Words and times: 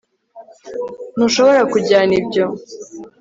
ntushobora 1.15 1.61
kujyana 1.71 2.13
ibyo 2.21 2.45